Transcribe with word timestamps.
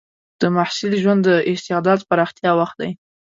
د 0.39 0.41
محصل 0.55 0.91
ژوند 1.01 1.21
د 1.27 1.31
استعداد 1.51 1.99
پراختیا 2.09 2.51
وخت 2.61 2.75
دی. 2.81 2.91